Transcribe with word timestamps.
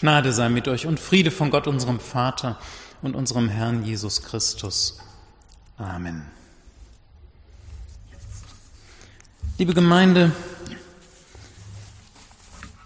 Gnade 0.00 0.32
sei 0.32 0.48
mit 0.48 0.68
euch 0.68 0.86
und 0.86 1.00
Friede 1.00 1.32
von 1.32 1.50
Gott, 1.50 1.66
unserem 1.66 1.98
Vater 1.98 2.56
und 3.02 3.16
unserem 3.16 3.48
Herrn 3.48 3.84
Jesus 3.84 4.22
Christus. 4.22 4.98
Amen. 5.76 6.24
Liebe 9.56 9.74
Gemeinde, 9.74 10.30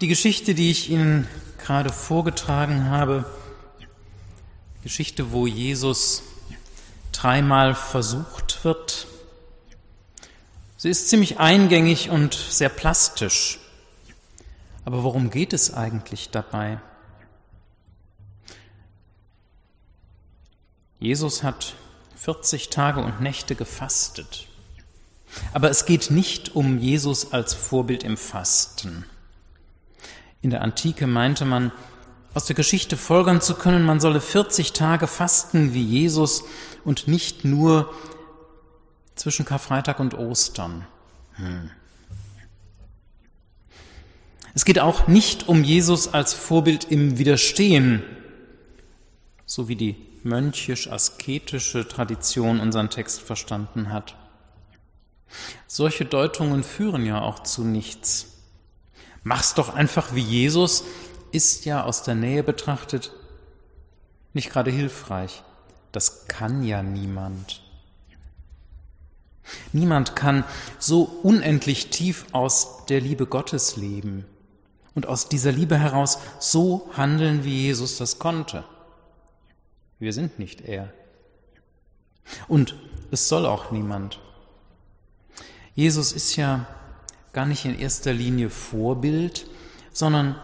die 0.01 0.09
Geschichte, 0.09 0.55
die 0.55 0.71
ich 0.71 0.89
Ihnen 0.89 1.29
gerade 1.63 1.93
vorgetragen 1.93 2.89
habe, 2.89 3.27
Geschichte, 4.83 5.33
wo 5.33 5.47
Jesus 5.47 6.23
dreimal 7.13 7.75
versucht 7.75 8.65
wird, 8.65 9.07
sie 10.79 10.89
ist 10.89 11.11
ziemlich 11.11 11.39
eingängig 11.39 12.09
und 12.09 12.33
sehr 12.33 12.71
plastisch. 12.71 13.59
Aber 14.87 15.03
worum 15.03 15.29
geht 15.29 15.53
es 15.53 15.75
eigentlich 15.75 16.31
dabei? 16.31 16.81
Jesus 21.03 21.43
hat 21.43 21.75
40 22.15 22.69
Tage 22.69 23.01
und 23.01 23.21
Nächte 23.21 23.57
gefastet. 23.57 24.47
Aber 25.53 25.69
es 25.69 25.85
geht 25.85 26.13
nicht 26.13 26.55
um 26.55 26.79
Jesus 26.79 27.33
als 27.33 27.55
Vorbild 27.55 28.05
im 28.05 28.17
Fasten. 28.17 29.05
In 30.43 30.51
der 30.51 30.63
Antike 30.63 31.09
meinte 31.09 31.45
man, 31.45 31.73
aus 32.35 32.45
der 32.45 32.55
Geschichte 32.55 32.97
folgern 32.97 33.41
zu 33.41 33.55
können, 33.55 33.85
man 33.85 33.99
solle 33.99 34.21
40 34.21 34.75
Tage 34.75 35.09
fasten 35.09 35.75
wie 35.75 35.83
Jesus 35.83 36.45
und 36.85 37.09
nicht 37.09 37.45
nur 37.45 37.93
zwischen 39.17 39.45
Karfreitag 39.45 39.99
und 39.99 40.15
Ostern. 40.15 40.87
Hm. 41.35 41.69
Es 44.55 44.65
geht 44.65 44.79
auch 44.79 45.09
nicht 45.09 45.49
um 45.49 45.65
Jesus 45.65 46.15
als 46.15 46.33
Vorbild 46.33 46.85
im 46.85 47.19
Widerstehen, 47.19 48.05
so 49.47 49.67
wie 49.67 49.75
die 49.75 50.12
mönchisch-asketische 50.25 51.89
Tradition 51.89 52.61
unseren 52.61 52.91
Text 52.91 53.21
verstanden 53.23 53.93
hat. 53.93 54.17
Solche 55.67 56.05
Deutungen 56.05 56.63
führen 56.63 57.07
ja 57.07 57.21
auch 57.23 57.43
zu 57.43 57.65
nichts. 57.65 58.27
Mach's 59.23 59.55
doch 59.55 59.75
einfach 59.75 60.15
wie 60.15 60.21
Jesus 60.21 60.85
ist 61.31 61.65
ja 61.65 61.85
aus 61.85 62.03
der 62.03 62.15
Nähe 62.15 62.43
betrachtet 62.43 63.13
nicht 64.35 64.51
gerade 64.51 64.71
hilfreich. 64.71 65.43
Das 65.93 66.27
kann 66.27 66.63
ja 66.63 66.83
niemand. 66.83 67.63
Niemand 69.73 70.17
kann 70.17 70.45
so 70.79 71.03
unendlich 71.03 71.91
tief 71.91 72.27
aus 72.33 72.87
der 72.87 73.01
Liebe 73.01 73.27
Gottes 73.27 73.77
leben 73.77 74.25
und 74.95 75.07
aus 75.07 75.29
dieser 75.29 75.53
Liebe 75.53 75.77
heraus 75.77 76.19
so 76.39 76.91
handeln, 76.97 77.45
wie 77.45 77.63
Jesus 77.63 77.99
das 77.99 78.19
konnte. 78.19 78.65
Wir 80.03 80.13
sind 80.13 80.41
nicht 80.41 80.63
er. 80.63 80.93
Und 82.49 82.75
es 83.13 83.29
soll 83.29 83.47
auch 83.47 83.71
niemand. 83.71 84.19
Jesus 85.77 86.13
ist 86.13 86.35
ja 86.35 86.67
gar 87.33 87.47
nicht 87.47 87.65
in 87.65 87.79
erster 87.79 88.13
Linie 88.13 88.51
Vorbild, 88.51 89.47
sondern 89.93 90.35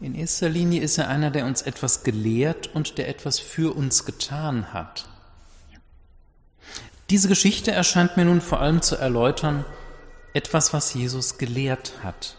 in 0.00 0.14
erster 0.14 0.48
Linie 0.48 0.80
ist 0.80 0.96
er 0.96 1.08
einer, 1.08 1.30
der 1.30 1.44
uns 1.44 1.60
etwas 1.60 2.02
gelehrt 2.02 2.74
und 2.74 2.96
der 2.96 3.10
etwas 3.10 3.38
für 3.38 3.76
uns 3.76 4.06
getan 4.06 4.72
hat. 4.72 5.06
Diese 7.10 7.28
Geschichte 7.28 7.72
erscheint 7.72 8.16
mir 8.16 8.24
nun 8.24 8.40
vor 8.40 8.62
allem 8.62 8.80
zu 8.80 8.96
erläutern, 8.96 9.66
etwas, 10.32 10.72
was 10.72 10.94
Jesus 10.94 11.36
gelehrt 11.36 11.92
hat. 12.02 12.38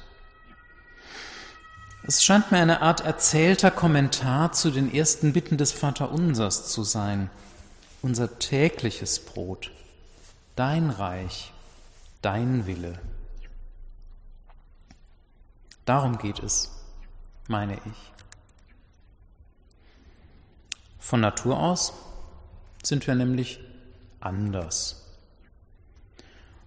Es 2.07 2.23
scheint 2.23 2.51
mir 2.51 2.59
eine 2.59 2.83
Art 2.83 3.01
erzählter 3.01 3.71
Kommentar 3.71 4.51
zu 4.51 4.69
den 4.69 4.93
ersten 4.93 5.33
Bitten 5.33 5.57
des 5.57 5.71
Vaterunsers 5.71 6.67
zu 6.67 6.83
sein. 6.83 7.31
Unser 8.03 8.37
tägliches 8.37 9.19
Brot, 9.25 9.71
dein 10.55 10.91
Reich, 10.91 11.51
dein 12.21 12.67
Wille. 12.67 12.99
Darum 15.85 16.19
geht 16.19 16.37
es, 16.37 16.69
meine 17.47 17.73
ich. 17.73 18.11
Von 20.99 21.21
Natur 21.21 21.59
aus 21.59 21.93
sind 22.83 23.07
wir 23.07 23.15
nämlich 23.15 23.59
anders. 24.19 25.07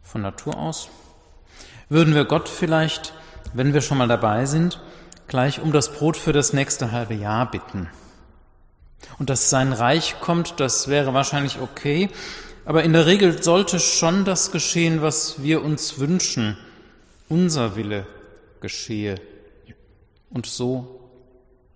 Von 0.03 0.23
Natur 0.23 0.59
aus 0.59 0.89
würden 1.89 2.17
wir 2.17 2.25
Gott 2.25 2.49
vielleicht, 2.49 3.13
wenn 3.53 3.73
wir 3.73 3.83
schon 3.83 3.99
mal 3.99 4.09
dabei 4.09 4.45
sind, 4.45 4.81
gleich 5.29 5.61
um 5.61 5.73
das 5.73 5.93
Brot 5.93 6.17
für 6.17 6.33
das 6.33 6.53
nächste 6.53 6.91
halbe 6.91 7.15
Jahr 7.15 7.51
bitten. 7.51 7.89
Und 9.19 9.31
dass 9.31 9.51
sein 9.51 9.73
Reich 9.73 10.21
kommt, 10.21 10.59
das 10.59 10.89
wäre 10.89 11.15
wahrscheinlich 11.15 11.61
okay, 11.61 12.09
aber 12.65 12.83
in 12.83 12.93
der 12.93 13.07
Regel 13.07 13.43
sollte 13.43 13.79
schon 13.79 14.25
das 14.25 14.51
geschehen, 14.51 15.01
was 15.01 15.43
wir 15.43 15.63
uns 15.63 15.99
wünschen, 15.99 16.59
unser 17.29 17.77
Wille 17.77 18.07
geschehe. 18.61 19.21
Und 20.31 20.47
so 20.47 21.01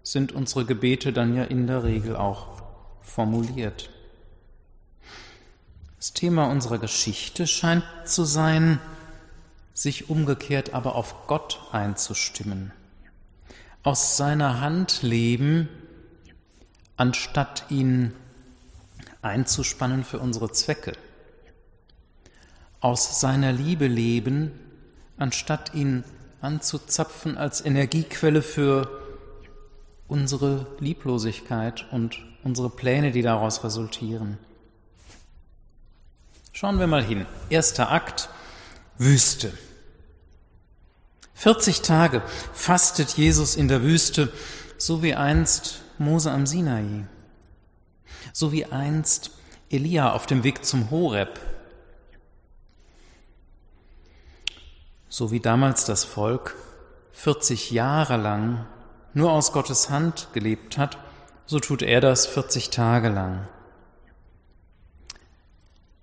sind 0.03 0.33
unsere 0.33 0.65
Gebete 0.65 1.13
dann 1.13 1.35
ja 1.35 1.45
in 1.45 1.67
der 1.67 1.85
Regel 1.85 2.17
auch 2.17 2.63
formuliert. 3.01 3.91
Das 5.97 6.13
Thema 6.13 6.51
unserer 6.51 6.79
Geschichte 6.79 7.47
scheint 7.47 7.85
zu 8.05 8.25
sein, 8.25 8.81
sich 9.73 10.11
umgekehrt 10.11 10.75
aber 10.75 10.97
auf 10.97 11.27
Gott 11.27 11.61
einzustimmen 11.71 12.73
aus 13.83 14.17
seiner 14.17 14.61
Hand 14.61 15.03
leben, 15.03 15.69
anstatt 16.97 17.65
ihn 17.69 18.13
einzuspannen 19.23 20.05
für 20.05 20.19
unsere 20.19 20.53
Zwecke. 20.53 20.93
Aus 22.81 23.21
seiner 23.21 23.53
Liebe 23.53 23.87
leben, 23.87 24.53
anstatt 25.17 25.75
ihn 25.75 26.05
anzuzapfen 26.41 27.37
als 27.37 27.65
Energiequelle 27.65 28.43
für 28.43 28.89
unsere 30.09 30.67
Lieblosigkeit 30.81 31.87
und 31.93 32.19
unsere 32.43 32.71
Pläne, 32.71 33.13
die 33.13 33.23
daraus 33.23 33.65
resultieren. 33.65 34.39
Schauen 36.53 36.79
wir 36.79 36.87
mal 36.87 37.03
hin. 37.03 37.27
Erster 37.49 37.91
Akt, 37.91 38.29
Wüste. 38.99 39.53
40 41.35 41.83
Tage 41.83 42.23
fastet 42.53 43.11
Jesus 43.17 43.57
in 43.57 43.69
der 43.69 43.83
Wüste, 43.83 44.33
so 44.77 45.03
wie 45.03 45.15
einst 45.15 45.83
Mose 45.99 46.31
am 46.31 46.47
Sinai, 46.47 47.07
so 48.33 48.53
wie 48.53 48.67
einst 48.67 49.31
Elia 49.71 50.13
auf 50.13 50.27
dem 50.27 50.45
Weg 50.45 50.65
zum 50.65 50.91
Horeb, 50.91 51.41
so 55.09 55.31
wie 55.31 55.41
damals 55.41 55.85
das 55.85 56.05
Volk 56.05 56.57
40 57.13 57.71
Jahre 57.71 58.17
lang 58.17 58.67
nur 59.15 59.33
aus 59.33 59.53
Gottes 59.53 59.91
Hand 59.91 60.29
gelebt 60.33 60.79
hat, 60.79 60.99
so 61.47 61.61
tut 61.61 61.83
er 61.83 62.01
das 62.01 62.27
40 62.27 62.71
Tage 62.71 63.09
lang. 63.09 63.47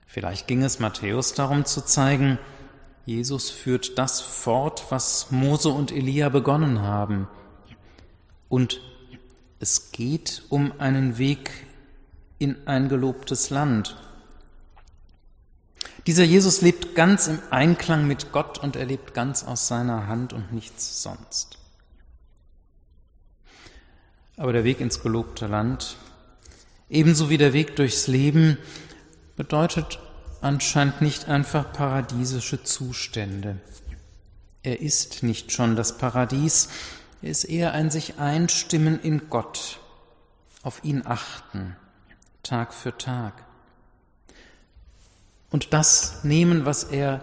Vielleicht 0.05 0.47
ging 0.47 0.63
es 0.63 0.79
Matthäus 0.79 1.33
darum 1.33 1.65
zu 1.65 1.81
zeigen, 1.81 2.39
Jesus 3.09 3.49
führt 3.49 3.97
das 3.97 4.21
fort, 4.21 4.85
was 4.89 5.31
Mose 5.31 5.69
und 5.69 5.91
Elia 5.91 6.29
begonnen 6.29 6.83
haben. 6.83 7.27
Und 8.49 8.81
es 9.59 9.91
geht 9.91 10.43
um 10.49 10.79
einen 10.79 11.17
Weg 11.17 11.49
in 12.37 12.67
ein 12.67 12.87
gelobtes 12.87 13.49
Land. 13.49 13.97
Dieser 16.05 16.23
Jesus 16.23 16.61
lebt 16.61 16.93
ganz 16.93 17.25
im 17.25 17.39
Einklang 17.49 18.05
mit 18.05 18.31
Gott 18.31 18.59
und 18.59 18.75
er 18.75 18.85
lebt 18.85 19.15
ganz 19.15 19.43
aus 19.43 19.67
seiner 19.67 20.05
Hand 20.05 20.31
und 20.31 20.53
nichts 20.53 21.01
sonst. 21.01 21.57
Aber 24.37 24.53
der 24.53 24.63
Weg 24.63 24.81
ins 24.81 25.01
gelobte 25.01 25.47
Land, 25.47 25.97
ebenso 26.91 27.31
wie 27.31 27.39
der 27.39 27.53
Weg 27.53 27.75
durchs 27.75 28.05
Leben, 28.05 28.59
bedeutet 29.35 29.97
anscheinend 30.41 31.01
nicht 31.01 31.27
einfach 31.27 31.71
paradiesische 31.71 32.63
Zustände. 32.63 33.59
Er 34.63 34.81
ist 34.81 35.23
nicht 35.23 35.51
schon 35.51 35.75
das 35.75 35.97
Paradies, 35.97 36.69
er 37.21 37.31
ist 37.31 37.43
eher 37.45 37.73
ein 37.73 37.89
sich 37.91 38.17
einstimmen 38.19 38.99
in 38.99 39.29
Gott, 39.29 39.79
auf 40.63 40.83
ihn 40.83 41.05
achten, 41.05 41.75
Tag 42.43 42.73
für 42.73 42.97
Tag. 42.97 43.33
Und 45.49 45.73
das 45.73 46.23
nehmen, 46.23 46.65
was 46.65 46.83
er 46.83 47.21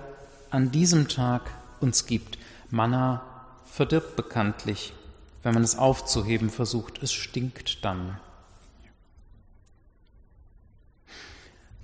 an 0.50 0.70
diesem 0.70 1.08
Tag 1.08 1.42
uns 1.80 2.06
gibt. 2.06 2.38
Manna 2.70 3.22
verdirbt 3.66 4.16
bekanntlich, 4.16 4.92
wenn 5.42 5.54
man 5.54 5.62
es 5.62 5.78
aufzuheben 5.78 6.50
versucht, 6.50 7.02
es 7.02 7.12
stinkt 7.12 7.84
dann. 7.84 8.18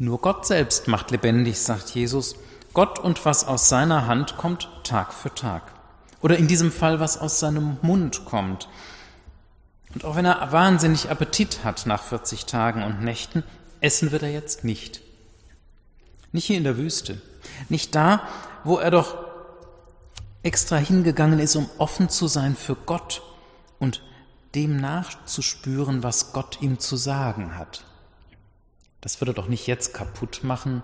Nur 0.03 0.21
Gott 0.21 0.45
selbst 0.45 0.89
macht 0.89 1.13
lebendig, 1.13 1.61
sagt 1.61 1.91
Jesus. 1.91 2.35
Gott 2.75 2.99
und 2.99 3.25
was 3.25 3.47
aus 3.47 3.69
seiner 3.69 4.09
Hand 4.09 4.37
kommt, 4.37 4.69
Tag 4.83 5.13
für 5.13 5.33
Tag. 5.33 5.63
Oder 6.21 6.39
in 6.39 6.49
diesem 6.49 6.73
Fall, 6.73 6.99
was 6.99 7.19
aus 7.19 7.39
seinem 7.39 7.77
Mund 7.83 8.25
kommt. 8.25 8.69
Und 9.95 10.05
auch 10.05 10.17
wenn 10.17 10.25
er 10.25 10.51
wahnsinnig 10.51 11.09
Appetit 11.09 11.63
hat 11.63 11.87
nach 11.87 12.03
40 12.03 12.47
Tagen 12.47 12.83
und 12.83 13.05
Nächten, 13.05 13.45
essen 13.81 14.11
wird 14.11 14.25
er 14.25 14.33
jetzt 14.33 14.65
nicht. 14.65 15.03
Nicht 16.33 16.47
hier 16.47 16.59
in 16.59 16.65
der 16.65 16.79
Wüste. 16.79 17.23
Nicht 17.69 17.95
da, 17.95 18.27
wo 18.65 18.79
er 18.79 18.91
doch 18.91 19.17
extra 20.43 20.79
hingegangen 20.79 21.39
ist, 21.39 21.55
um 21.55 21.71
offen 21.79 22.09
zu 22.09 22.27
sein 22.27 22.57
für 22.57 22.75
Gott 22.75 23.23
und 23.79 24.03
dem 24.57 24.79
nachzuspüren, 24.79 26.03
was 26.03 26.33
Gott 26.33 26.61
ihm 26.61 26.81
zu 26.81 26.97
sagen 26.97 27.57
hat. 27.57 27.85
Das 29.03 29.21
würde 29.21 29.35
doch 29.35 29.49
nicht 29.49 29.67
jetzt 29.67 29.93
kaputt 29.93 30.41
machen 30.45 30.83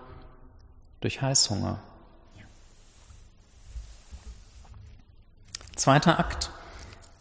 durch 1.01 1.23
Heißhunger. 1.23 1.81
Zweiter 5.77 6.19
Akt, 6.19 6.51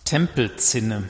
Tempelzinne. 0.03 1.09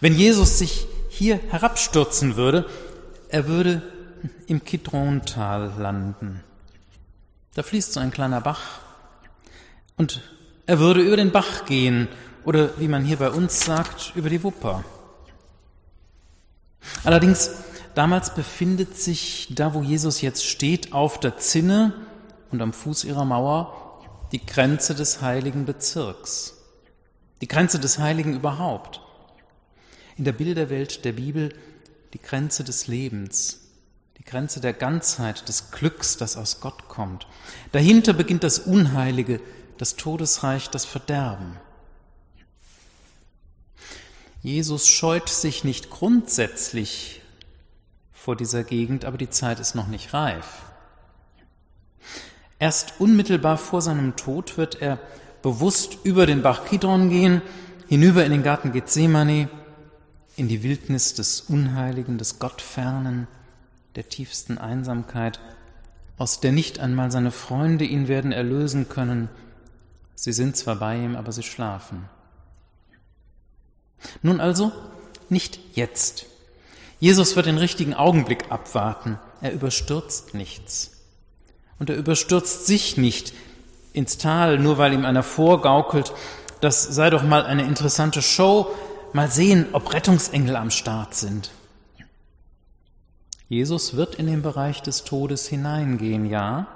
Wenn 0.00 0.14
Jesus 0.14 0.58
sich 0.58 0.86
hier 1.08 1.40
herabstürzen 1.48 2.36
würde, 2.36 2.68
er 3.30 3.48
würde 3.48 3.82
im 4.46 4.64
Kidrontal 4.64 5.72
landen. 5.78 6.44
Da 7.54 7.62
fließt 7.62 7.94
so 7.94 8.00
ein 8.00 8.10
kleiner 8.10 8.42
Bach 8.42 8.80
und 9.96 10.20
er 10.66 10.78
würde 10.78 11.00
über 11.00 11.16
den 11.16 11.32
Bach 11.32 11.64
gehen 11.64 12.08
oder 12.44 12.78
wie 12.78 12.88
man 12.88 13.04
hier 13.04 13.16
bei 13.16 13.30
uns 13.30 13.64
sagt, 13.64 14.12
über 14.14 14.28
die 14.28 14.42
Wupper. 14.42 14.84
Allerdings, 17.04 17.50
damals 17.94 18.34
befindet 18.34 18.96
sich 18.96 19.48
da, 19.50 19.74
wo 19.74 19.82
Jesus 19.82 20.20
jetzt 20.20 20.44
steht, 20.44 20.92
auf 20.92 21.20
der 21.20 21.38
Zinne 21.38 21.94
und 22.50 22.62
am 22.62 22.72
Fuß 22.72 23.04
ihrer 23.04 23.24
Mauer 23.24 24.00
die 24.32 24.44
Grenze 24.44 24.94
des 24.94 25.22
heiligen 25.22 25.64
Bezirks, 25.64 26.54
die 27.40 27.48
Grenze 27.48 27.78
des 27.78 27.98
Heiligen 27.98 28.34
überhaupt. 28.34 29.00
In 30.16 30.24
der 30.24 30.32
Bilderwelt 30.32 31.04
der 31.04 31.12
Bibel 31.12 31.54
die 32.12 32.20
Grenze 32.20 32.64
des 32.64 32.86
Lebens, 32.86 33.60
die 34.18 34.24
Grenze 34.24 34.60
der 34.60 34.72
Ganzheit, 34.72 35.48
des 35.48 35.70
Glücks, 35.70 36.16
das 36.16 36.36
aus 36.36 36.60
Gott 36.60 36.88
kommt. 36.88 37.26
Dahinter 37.72 38.12
beginnt 38.12 38.44
das 38.44 38.58
Unheilige, 38.58 39.40
das 39.78 39.96
Todesreich, 39.96 40.68
das 40.68 40.84
Verderben. 40.84 41.56
Jesus 44.42 44.88
scheut 44.88 45.28
sich 45.28 45.64
nicht 45.64 45.90
grundsätzlich 45.90 47.19
vor 48.22 48.36
dieser 48.36 48.64
Gegend, 48.64 49.06
aber 49.06 49.16
die 49.16 49.30
Zeit 49.30 49.60
ist 49.60 49.74
noch 49.74 49.86
nicht 49.86 50.12
reif. 50.12 50.62
Erst 52.58 53.00
unmittelbar 53.00 53.56
vor 53.56 53.80
seinem 53.80 54.14
Tod 54.16 54.58
wird 54.58 54.82
er 54.82 54.98
bewusst 55.40 55.96
über 56.04 56.26
den 56.26 56.42
Bach 56.42 56.66
Kidron 56.66 57.08
gehen, 57.08 57.40
hinüber 57.88 58.22
in 58.26 58.30
den 58.30 58.42
Garten 58.42 58.72
Gethsemane, 58.72 59.48
in 60.36 60.48
die 60.48 60.62
Wildnis 60.62 61.14
des 61.14 61.40
Unheiligen, 61.40 62.18
des 62.18 62.38
Gottfernen, 62.38 63.26
der 63.96 64.10
tiefsten 64.10 64.58
Einsamkeit, 64.58 65.40
aus 66.18 66.40
der 66.40 66.52
nicht 66.52 66.78
einmal 66.78 67.10
seine 67.10 67.30
Freunde 67.30 67.86
ihn 67.86 68.06
werden 68.06 68.32
erlösen 68.32 68.90
können. 68.90 69.30
Sie 70.14 70.34
sind 70.34 70.58
zwar 70.58 70.76
bei 70.76 70.96
ihm, 70.96 71.16
aber 71.16 71.32
sie 71.32 71.42
schlafen. 71.42 72.04
Nun 74.20 74.40
also, 74.40 74.72
nicht 75.30 75.58
jetzt. 75.74 76.26
Jesus 77.00 77.34
wird 77.34 77.46
den 77.46 77.58
richtigen 77.58 77.94
Augenblick 77.94 78.50
abwarten. 78.50 79.18
Er 79.40 79.52
überstürzt 79.52 80.34
nichts. 80.34 80.92
Und 81.78 81.90
er 81.90 81.96
überstürzt 81.96 82.66
sich 82.66 82.98
nicht 82.98 83.32
ins 83.92 84.18
Tal, 84.18 84.58
nur 84.58 84.78
weil 84.78 84.92
ihm 84.92 85.04
einer 85.04 85.22
vorgaukelt, 85.22 86.12
das 86.60 86.82
sei 86.82 87.08
doch 87.08 87.22
mal 87.22 87.44
eine 87.44 87.64
interessante 87.64 88.20
Show, 88.20 88.70
mal 89.14 89.30
sehen, 89.30 89.66
ob 89.72 89.92
Rettungsengel 89.92 90.56
am 90.56 90.70
Start 90.70 91.14
sind. 91.14 91.50
Jesus 93.48 93.96
wird 93.96 94.14
in 94.14 94.26
den 94.26 94.42
Bereich 94.42 94.82
des 94.82 95.02
Todes 95.02 95.48
hineingehen, 95.48 96.26
ja, 96.26 96.68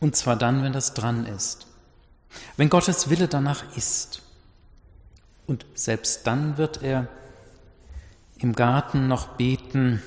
und 0.00 0.14
zwar 0.14 0.36
dann, 0.36 0.62
wenn 0.62 0.72
das 0.72 0.94
dran 0.94 1.24
ist, 1.24 1.66
wenn 2.56 2.68
Gottes 2.68 3.10
Wille 3.10 3.28
danach 3.28 3.64
ist. 3.76 4.22
Und 5.46 5.64
selbst 5.74 6.26
dann 6.26 6.58
wird 6.58 6.82
er 6.82 7.08
im 8.38 8.54
Garten 8.54 9.08
noch 9.08 9.28
beten, 9.28 10.02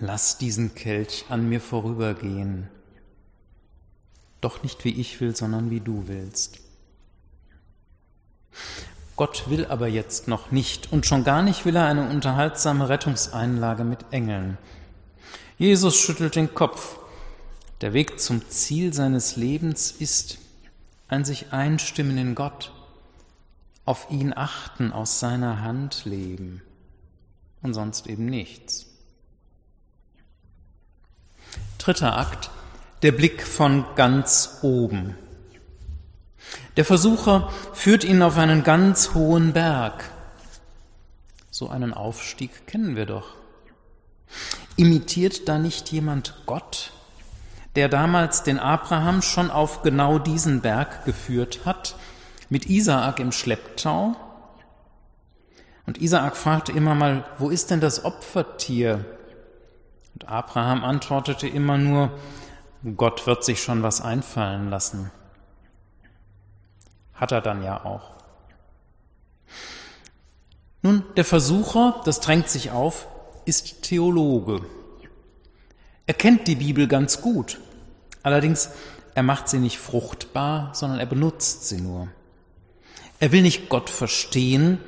lass 0.00 0.38
diesen 0.38 0.74
Kelch 0.74 1.24
an 1.28 1.48
mir 1.48 1.60
vorübergehen. 1.60 2.68
Doch 4.40 4.62
nicht 4.62 4.84
wie 4.84 5.00
ich 5.00 5.20
will, 5.20 5.34
sondern 5.34 5.70
wie 5.70 5.80
du 5.80 6.04
willst. 6.08 6.60
Gott 9.16 9.48
will 9.48 9.66
aber 9.66 9.88
jetzt 9.88 10.28
noch 10.28 10.50
nicht 10.50 10.92
und 10.92 11.06
schon 11.06 11.24
gar 11.24 11.42
nicht 11.42 11.64
will 11.64 11.76
er 11.76 11.86
eine 11.86 12.08
unterhaltsame 12.08 12.88
Rettungseinlage 12.88 13.84
mit 13.84 14.04
Engeln. 14.10 14.58
Jesus 15.58 15.96
schüttelt 15.96 16.36
den 16.36 16.54
Kopf. 16.54 16.98
Der 17.80 17.92
Weg 17.92 18.20
zum 18.20 18.48
Ziel 18.48 18.92
seines 18.92 19.36
Lebens 19.36 19.90
ist 19.90 20.38
ein 21.08 21.24
sich 21.24 21.52
einstimmen 21.52 22.18
in 22.18 22.34
Gott, 22.34 22.72
auf 23.84 24.10
ihn 24.10 24.32
achten, 24.34 24.92
aus 24.92 25.18
seiner 25.20 25.62
Hand 25.62 26.04
leben 26.04 26.62
und 27.62 27.74
sonst 27.74 28.06
eben 28.06 28.26
nichts. 28.26 28.86
Dritter 31.78 32.16
Akt, 32.16 32.50
der 33.02 33.12
Blick 33.12 33.42
von 33.46 33.84
ganz 33.96 34.58
oben. 34.62 35.16
Der 36.76 36.84
Versucher 36.84 37.52
führt 37.72 38.04
ihn 38.04 38.22
auf 38.22 38.38
einen 38.38 38.62
ganz 38.62 39.14
hohen 39.14 39.52
Berg. 39.52 40.10
So 41.50 41.68
einen 41.68 41.92
Aufstieg 41.92 42.66
kennen 42.66 42.96
wir 42.96 43.06
doch. 43.06 43.34
Imitiert 44.76 45.48
da 45.48 45.58
nicht 45.58 45.92
jemand 45.92 46.34
Gott, 46.46 46.92
der 47.76 47.88
damals 47.88 48.42
den 48.42 48.58
Abraham 48.58 49.20
schon 49.20 49.50
auf 49.50 49.82
genau 49.82 50.18
diesen 50.18 50.60
Berg 50.60 51.04
geführt 51.04 51.60
hat, 51.64 51.96
mit 52.48 52.66
Isaak 52.66 53.18
im 53.18 53.32
Schlepptau? 53.32 54.16
Und 55.92 56.00
Isaak 56.00 56.38
fragte 56.38 56.72
immer 56.72 56.94
mal, 56.94 57.22
wo 57.36 57.50
ist 57.50 57.70
denn 57.70 57.82
das 57.82 58.06
Opfertier, 58.06 59.04
und 60.14 60.26
Abraham 60.26 60.84
antwortete 60.84 61.46
immer 61.46 61.76
nur, 61.76 62.18
Gott 62.96 63.26
wird 63.26 63.44
sich 63.44 63.62
schon 63.62 63.82
was 63.82 64.00
einfallen 64.00 64.70
lassen. 64.70 65.10
Hat 67.12 67.30
er 67.30 67.42
dann 67.42 67.62
ja 67.62 67.84
auch. 67.84 68.12
Nun, 70.80 71.04
der 71.18 71.26
Versucher, 71.26 72.00
das 72.06 72.20
drängt 72.20 72.48
sich 72.48 72.70
auf, 72.70 73.06
ist 73.44 73.82
Theologe. 73.82 74.62
Er 76.06 76.14
kennt 76.14 76.48
die 76.48 76.56
Bibel 76.56 76.88
ganz 76.88 77.20
gut. 77.20 77.60
Allerdings, 78.22 78.70
er 79.14 79.24
macht 79.24 79.50
sie 79.50 79.58
nicht 79.58 79.76
fruchtbar, 79.76 80.70
sondern 80.72 81.00
er 81.00 81.06
benutzt 81.06 81.68
sie 81.68 81.82
nur. 81.82 82.08
Er 83.20 83.30
will 83.30 83.42
nicht 83.42 83.68
Gott 83.68 83.90
verstehen, 83.90 84.78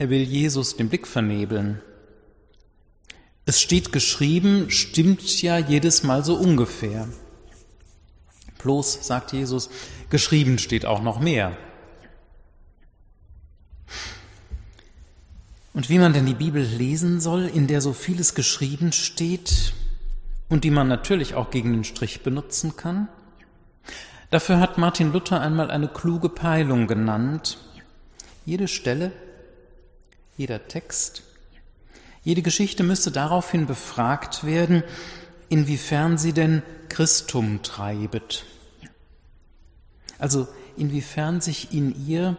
er 0.00 0.08
will 0.08 0.22
Jesus 0.22 0.76
den 0.76 0.88
Blick 0.88 1.06
vernebeln. 1.06 1.82
Es 3.44 3.60
steht 3.60 3.92
geschrieben, 3.92 4.70
stimmt 4.70 5.42
ja 5.42 5.58
jedes 5.58 6.04
Mal 6.04 6.24
so 6.24 6.36
ungefähr. 6.36 7.06
Bloß, 8.62 9.06
sagt 9.06 9.34
Jesus, 9.34 9.68
geschrieben 10.08 10.56
steht 10.56 10.86
auch 10.86 11.02
noch 11.02 11.20
mehr. 11.20 11.54
Und 15.74 15.90
wie 15.90 15.98
man 15.98 16.14
denn 16.14 16.24
die 16.24 16.32
Bibel 16.32 16.62
lesen 16.62 17.20
soll, 17.20 17.46
in 17.46 17.66
der 17.66 17.82
so 17.82 17.92
vieles 17.92 18.34
geschrieben 18.34 18.92
steht 18.92 19.74
und 20.48 20.64
die 20.64 20.70
man 20.70 20.88
natürlich 20.88 21.34
auch 21.34 21.50
gegen 21.50 21.72
den 21.72 21.84
Strich 21.84 22.22
benutzen 22.22 22.74
kann, 22.74 23.10
dafür 24.30 24.60
hat 24.60 24.78
Martin 24.78 25.12
Luther 25.12 25.42
einmal 25.42 25.70
eine 25.70 25.88
kluge 25.88 26.30
Peilung 26.30 26.86
genannt. 26.86 27.58
Jede 28.46 28.66
Stelle, 28.66 29.12
jeder 30.36 30.68
Text 30.68 31.22
jede 32.22 32.42
Geschichte 32.42 32.82
müsste 32.82 33.10
daraufhin 33.10 33.66
befragt 33.66 34.44
werden, 34.44 34.82
inwiefern 35.48 36.18
sie 36.18 36.32
denn 36.32 36.62
Christum 36.88 37.62
treibet. 37.62 38.44
Also 40.18 40.46
inwiefern 40.76 41.40
sich 41.40 41.72
in 41.72 42.06
ihr 42.06 42.36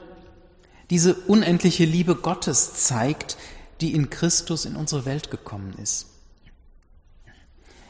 diese 0.92 1.16
unendliche 1.16 1.86
Liebe 1.86 2.16
Gottes 2.16 2.74
zeigt, 2.74 3.38
die 3.80 3.94
in 3.94 4.10
Christus 4.10 4.66
in 4.66 4.76
unsere 4.76 5.06
Welt 5.06 5.32
gekommen 5.32 5.74
ist. 5.82 6.08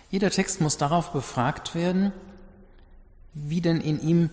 Jeder 0.09 0.29
Text 0.29 0.61
muss 0.61 0.77
darauf 0.77 1.11
befragt 1.11 1.75
werden, 1.75 2.13
wie 3.33 3.61
denn 3.61 3.81
in 3.81 4.01
ihm 4.01 4.29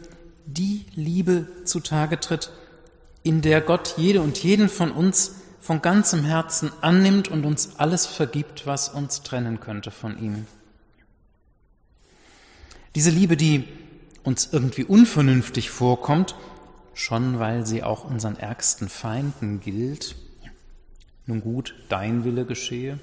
die 0.46 0.86
Liebe 0.94 1.46
zutage 1.64 2.20
tritt, 2.20 2.50
in 3.22 3.42
der 3.42 3.60
Gott 3.60 3.94
jede 3.96 4.20
und 4.20 4.42
jeden 4.42 4.68
von 4.68 4.92
uns 4.92 5.37
von 5.60 5.82
ganzem 5.82 6.24
Herzen 6.24 6.70
annimmt 6.80 7.28
und 7.28 7.44
uns 7.44 7.78
alles 7.78 8.06
vergibt, 8.06 8.66
was 8.66 8.88
uns 8.88 9.22
trennen 9.22 9.60
könnte 9.60 9.90
von 9.90 10.18
ihm. 10.22 10.46
Diese 12.94 13.10
Liebe, 13.10 13.36
die 13.36 13.64
uns 14.22 14.48
irgendwie 14.52 14.84
unvernünftig 14.84 15.70
vorkommt, 15.70 16.34
schon 16.94 17.38
weil 17.38 17.64
sie 17.66 17.82
auch 17.82 18.04
unseren 18.04 18.36
ärgsten 18.36 18.88
Feinden 18.88 19.60
gilt. 19.60 20.16
Nun 21.26 21.40
gut, 21.40 21.74
dein 21.88 22.24
Wille 22.24 22.44
geschehe. 22.44 22.98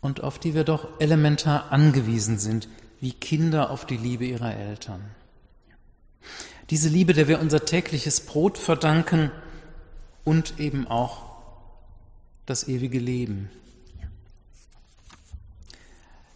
Und 0.00 0.22
auf 0.22 0.38
die 0.38 0.54
wir 0.54 0.64
doch 0.64 1.00
elementar 1.00 1.72
angewiesen 1.72 2.38
sind, 2.38 2.68
wie 3.00 3.12
Kinder 3.12 3.70
auf 3.70 3.86
die 3.86 3.96
Liebe 3.96 4.24
ihrer 4.24 4.54
Eltern. 4.54 5.00
Diese 6.70 6.88
Liebe, 6.88 7.12
der 7.12 7.28
wir 7.28 7.40
unser 7.40 7.64
tägliches 7.64 8.20
Brot 8.20 8.58
verdanken 8.58 9.30
und 10.26 10.58
eben 10.58 10.86
auch 10.88 11.22
das 12.46 12.68
ewige 12.68 12.98
Leben. 12.98 13.48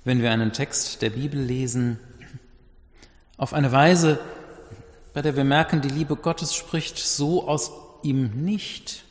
Wenn 0.04 0.22
wir 0.22 0.30
einen 0.30 0.52
Text 0.52 1.02
der 1.02 1.10
Bibel 1.10 1.38
lesen, 1.38 1.98
auf 3.36 3.52
eine 3.52 3.72
Weise, 3.72 4.18
bei 5.12 5.22
der 5.22 5.36
wir 5.36 5.44
merken, 5.44 5.82
die 5.82 5.88
Liebe 5.88 6.14
Gottes 6.14 6.54
spricht 6.54 6.98
so 6.98 7.48
aus 7.48 7.72
ihm 8.02 8.44
nicht, 8.44 9.02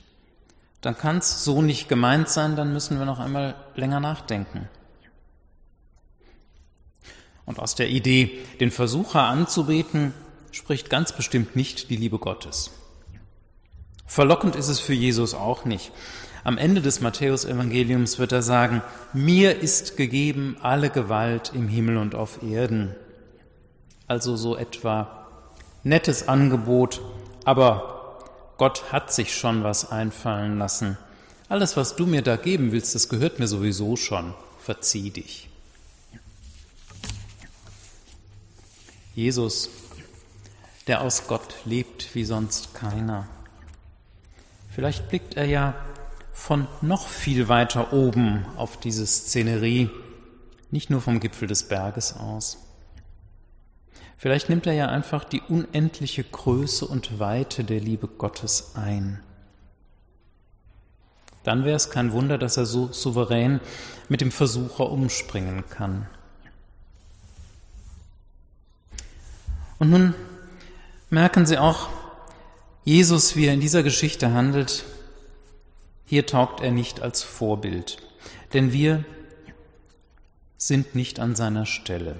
dann 0.81 0.97
kann 0.97 1.17
es 1.17 1.43
so 1.43 1.61
nicht 1.61 1.89
gemeint 1.89 2.29
sein, 2.29 2.55
dann 2.55 2.71
müssen 2.71 2.97
wir 2.99 3.05
noch 3.05 3.19
einmal 3.19 3.55
länger 3.75 3.99
nachdenken. 3.99 4.69
Und 7.45 7.59
aus 7.59 7.75
der 7.75 7.89
Idee, 7.89 8.39
den 8.61 8.71
Versucher 8.71 9.23
anzubeten, 9.23 10.13
spricht 10.51 10.89
ganz 10.89 11.11
bestimmt 11.11 11.55
nicht 11.57 11.89
die 11.89 11.97
Liebe 11.97 12.17
Gottes. 12.17 12.71
Verlockend 14.09 14.55
ist 14.55 14.69
es 14.69 14.79
für 14.79 14.93
Jesus 14.93 15.35
auch 15.35 15.65
nicht. 15.65 15.91
Am 16.43 16.57
Ende 16.57 16.81
des 16.81 16.99
Matthäusevangeliums 16.99 18.17
wird 18.17 18.31
er 18.31 18.41
sagen, 18.41 18.81
mir 19.13 19.59
ist 19.59 19.97
gegeben 19.97 20.57
alle 20.63 20.89
Gewalt 20.89 21.51
im 21.53 21.67
Himmel 21.67 21.97
und 21.97 22.15
auf 22.15 22.41
Erden. 22.41 22.95
Also 24.07 24.35
so 24.35 24.57
etwa 24.57 25.27
nettes 25.83 26.27
Angebot, 26.27 27.01
aber 27.45 28.17
Gott 28.57 28.91
hat 28.91 29.13
sich 29.13 29.35
schon 29.35 29.63
was 29.63 29.91
einfallen 29.91 30.57
lassen. 30.57 30.97
Alles, 31.47 31.77
was 31.77 31.95
du 31.95 32.07
mir 32.07 32.23
da 32.23 32.35
geben 32.35 32.71
willst, 32.71 32.95
das 32.95 33.09
gehört 33.09 33.37
mir 33.37 33.47
sowieso 33.47 33.95
schon. 33.95 34.33
Verzieh 34.59 35.11
dich. 35.11 35.49
Jesus 39.13 39.69
der 40.87 41.01
aus 41.01 41.27
Gott 41.27 41.53
lebt 41.65 42.15
wie 42.15 42.23
sonst 42.23 42.73
keiner. 42.73 43.27
Vielleicht 44.69 45.09
blickt 45.09 45.35
er 45.35 45.45
ja 45.45 45.75
von 46.31 46.67
noch 46.81 47.07
viel 47.07 47.49
weiter 47.49 47.91
oben 47.91 48.45
auf 48.55 48.77
diese 48.77 49.05
Szenerie, 49.05 49.89
nicht 50.71 50.89
nur 50.89 51.01
vom 51.01 51.19
Gipfel 51.19 51.47
des 51.47 51.67
Berges 51.67 52.15
aus. 52.15 52.57
Vielleicht 54.17 54.49
nimmt 54.49 54.67
er 54.67 54.73
ja 54.73 54.87
einfach 54.87 55.23
die 55.23 55.41
unendliche 55.41 56.23
Größe 56.23 56.85
und 56.85 57.19
Weite 57.19 57.63
der 57.63 57.79
Liebe 57.79 58.07
Gottes 58.07 58.75
ein. 58.75 59.21
Dann 61.43 61.63
wäre 61.63 61.77
es 61.77 61.89
kein 61.89 62.11
Wunder, 62.11 62.37
dass 62.37 62.57
er 62.57 62.65
so 62.65 62.91
souverän 62.91 63.61
mit 64.09 64.21
dem 64.21 64.31
Versucher 64.31 64.91
umspringen 64.91 65.63
kann. 65.69 66.05
Und 69.79 69.89
nun 69.89 70.13
merken 71.09 71.45
Sie 71.45 71.57
auch, 71.57 71.87
Jesus, 72.89 73.35
wie 73.35 73.45
er 73.45 73.53
in 73.53 73.59
dieser 73.59 73.83
Geschichte 73.83 74.33
handelt, 74.33 74.83
hier 76.05 76.25
taugt 76.25 76.59
er 76.59 76.71
nicht 76.71 77.01
als 77.03 77.21
Vorbild, 77.21 77.97
denn 78.53 78.73
wir 78.73 79.05
sind 80.57 80.95
nicht 80.95 81.19
an 81.19 81.35
seiner 81.35 81.67
Stelle. 81.67 82.15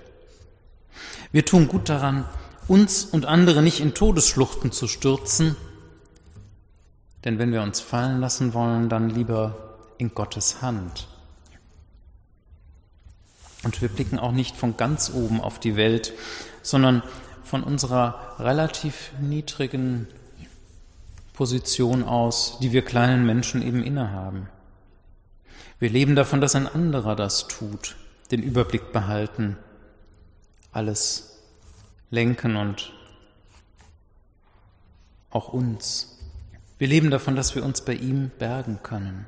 Wir 1.31 1.43
tun 1.43 1.67
gut 1.67 1.89
daran, 1.89 2.23
uns 2.67 3.03
und 3.03 3.25
andere 3.25 3.63
nicht 3.63 3.79
in 3.79 3.95
Todesschluchten 3.95 4.71
zu 4.71 4.87
stürzen, 4.87 5.55
denn 7.25 7.39
wenn 7.39 7.51
wir 7.51 7.63
uns 7.63 7.79
fallen 7.79 8.21
lassen 8.21 8.53
wollen, 8.53 8.89
dann 8.89 9.09
lieber 9.09 9.75
in 9.97 10.13
Gottes 10.13 10.61
Hand. 10.61 11.07
Und 13.63 13.81
wir 13.81 13.89
blicken 13.89 14.19
auch 14.19 14.33
nicht 14.33 14.55
von 14.55 14.77
ganz 14.77 15.09
oben 15.15 15.41
auf 15.41 15.59
die 15.59 15.75
Welt, 15.75 16.13
sondern 16.61 17.01
von 17.43 17.63
unserer 17.63 18.35
relativ 18.37 19.13
niedrigen 19.19 20.07
Position 21.39 22.03
aus, 22.03 22.57
die 22.61 22.73
wir 22.73 22.81
kleinen 22.81 23.25
Menschen 23.25 23.61
eben 23.61 23.81
innehaben. 23.81 24.49
Wir 25.79 25.89
leben 25.89 26.17
davon, 26.17 26.41
dass 26.41 26.53
ein 26.53 26.67
anderer 26.67 27.15
das 27.15 27.47
tut, 27.47 27.95
den 28.29 28.43
Überblick 28.43 28.91
behalten, 28.91 29.55
alles 30.73 31.39
lenken 32.09 32.57
und 32.57 32.91
auch 35.29 35.53
uns. 35.53 36.19
Wir 36.77 36.89
leben 36.89 37.09
davon, 37.09 37.37
dass 37.37 37.55
wir 37.55 37.63
uns 37.63 37.85
bei 37.85 37.93
ihm 37.93 38.31
bergen 38.37 38.79
können. 38.83 39.25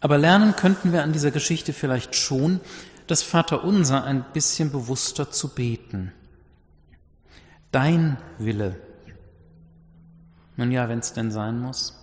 Aber 0.00 0.18
lernen 0.18 0.56
könnten 0.56 0.92
wir 0.92 1.04
an 1.04 1.12
dieser 1.12 1.30
Geschichte 1.30 1.72
vielleicht 1.72 2.16
schon, 2.16 2.60
das 3.06 3.22
Vaterunser 3.22 4.02
ein 4.02 4.24
bisschen 4.32 4.72
bewusster 4.72 5.30
zu 5.30 5.54
beten. 5.54 6.10
Dein 7.70 8.16
Wille. 8.36 8.89
Nun 10.60 10.72
ja, 10.72 10.90
wenn 10.90 10.98
es 10.98 11.14
denn 11.14 11.30
sein 11.30 11.58
muss. 11.58 11.98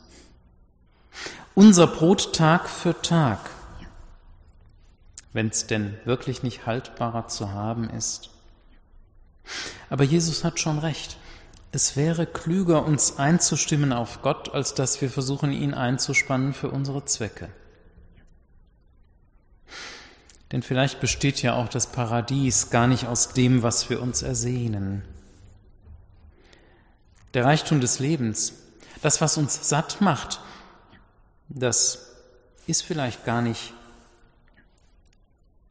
Unser 1.53 1.85
Brot 1.85 2.33
Tag 2.33 2.67
für 2.67 2.99
Tag, 3.03 3.51
wenn 5.31 5.49
es 5.49 5.67
denn 5.67 5.95
wirklich 6.05 6.41
nicht 6.41 6.65
haltbarer 6.65 7.27
zu 7.27 7.51
haben 7.51 7.87
ist. 7.87 8.31
Aber 9.91 10.03
Jesus 10.03 10.43
hat 10.43 10.59
schon 10.59 10.79
recht. 10.79 11.17
Es 11.71 11.95
wäre 11.95 12.25
klüger, 12.25 12.83
uns 12.83 13.19
einzustimmen 13.19 13.93
auf 13.93 14.23
Gott, 14.23 14.51
als 14.55 14.73
dass 14.73 15.01
wir 15.01 15.11
versuchen, 15.11 15.51
ihn 15.51 15.75
einzuspannen 15.75 16.55
für 16.55 16.71
unsere 16.71 17.05
Zwecke. 17.05 17.49
Denn 20.51 20.63
vielleicht 20.63 20.99
besteht 20.99 21.43
ja 21.43 21.53
auch 21.53 21.69
das 21.69 21.91
Paradies 21.91 22.71
gar 22.71 22.87
nicht 22.87 23.05
aus 23.05 23.33
dem, 23.33 23.61
was 23.61 23.91
wir 23.91 24.01
uns 24.01 24.23
ersehnen. 24.23 25.03
Der 27.33 27.45
Reichtum 27.45 27.81
des 27.81 27.99
Lebens, 27.99 28.53
das, 29.01 29.21
was 29.21 29.37
uns 29.37 29.69
satt 29.69 30.01
macht, 30.01 30.39
das 31.49 32.07
ist 32.65 32.83
vielleicht 32.83 33.25
gar 33.25 33.41
nicht 33.41 33.73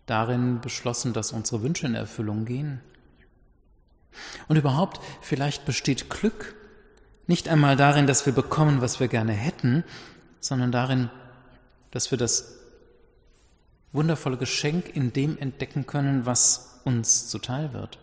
darin 0.07 0.61
beschlossen, 0.61 1.13
dass 1.13 1.33
unsere 1.33 1.63
Wünsche 1.63 1.87
in 1.87 1.95
Erfüllung 1.95 2.45
gehen. 2.45 2.81
Und 4.49 4.57
überhaupt, 4.57 5.01
vielleicht 5.21 5.65
besteht 5.65 6.09
Glück 6.09 6.55
nicht 7.27 7.49
einmal 7.49 7.77
darin, 7.77 8.07
dass 8.07 8.25
wir 8.25 8.33
bekommen, 8.33 8.81
was 8.81 9.01
wir 9.01 9.09
gerne 9.09 9.33
hätten, 9.33 9.85
sondern 10.41 10.71
darin, 10.71 11.11
dass 11.91 12.11
wir 12.11 12.19
das 12.19 12.55
wundervolle 13.93 14.37
Geschenk 14.37 14.95
in 14.95 15.13
dem 15.13 15.37
entdecken 15.39 15.87
können, 15.87 16.25
was 16.25 16.81
uns 16.85 17.29
zuteil 17.29 17.73
wird. 17.73 17.99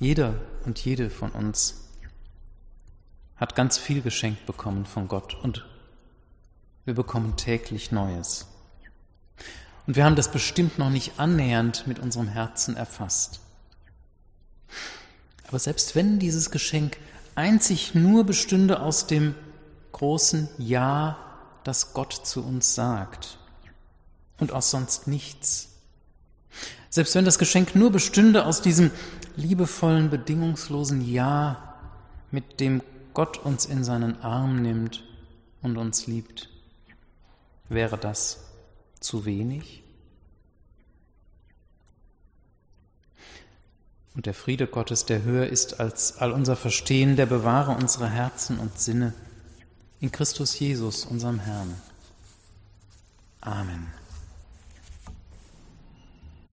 Jeder 0.00 0.34
und 0.64 0.82
jede 0.82 1.10
von 1.10 1.30
uns 1.30 1.74
hat 3.36 3.54
ganz 3.54 3.76
viel 3.76 4.00
geschenkt 4.00 4.46
bekommen 4.46 4.86
von 4.86 5.08
Gott 5.08 5.36
und 5.42 5.66
wir 6.86 6.94
bekommen 6.94 7.36
täglich 7.36 7.92
Neues. 7.92 8.46
Und 9.86 9.96
wir 9.96 10.06
haben 10.06 10.16
das 10.16 10.32
bestimmt 10.32 10.78
noch 10.78 10.88
nicht 10.88 11.18
annähernd 11.18 11.86
mit 11.86 11.98
unserem 11.98 12.28
Herzen 12.28 12.76
erfasst. 12.76 13.40
Aber 15.46 15.58
selbst 15.58 15.94
wenn 15.94 16.18
dieses 16.18 16.50
Geschenk 16.50 16.96
einzig 17.34 17.94
nur 17.94 18.24
bestünde 18.24 18.80
aus 18.80 19.06
dem 19.06 19.34
großen 19.92 20.48
Ja 20.56 21.18
das 21.62 21.92
Gott 21.92 22.14
zu 22.14 22.42
uns 22.42 22.74
sagt 22.74 23.38
und 24.38 24.50
aus 24.50 24.70
sonst 24.70 25.08
nichts. 25.08 25.68
Selbst 26.88 27.14
wenn 27.14 27.26
das 27.26 27.38
Geschenk 27.38 27.76
nur 27.76 27.92
bestünde 27.92 28.46
aus 28.46 28.62
diesem 28.62 28.90
liebevollen, 29.36 30.10
bedingungslosen 30.10 31.00
Ja, 31.00 31.74
mit 32.30 32.60
dem 32.60 32.82
Gott 33.14 33.38
uns 33.38 33.66
in 33.66 33.84
seinen 33.84 34.22
Arm 34.22 34.62
nimmt 34.62 35.02
und 35.62 35.76
uns 35.76 36.06
liebt, 36.06 36.48
wäre 37.68 37.98
das 37.98 38.44
zu 39.00 39.24
wenig? 39.24 39.82
Und 44.14 44.26
der 44.26 44.34
Friede 44.34 44.66
Gottes, 44.66 45.06
der 45.06 45.22
höher 45.22 45.46
ist 45.46 45.80
als 45.80 46.18
all 46.18 46.32
unser 46.32 46.56
Verstehen, 46.56 47.16
der 47.16 47.26
bewahre 47.26 47.72
unsere 47.72 48.08
Herzen 48.08 48.58
und 48.58 48.78
Sinne 48.78 49.14
in 50.00 50.10
Christus 50.10 50.58
Jesus, 50.58 51.04
unserem 51.04 51.38
Herrn. 51.38 51.74
Amen. 53.40 53.99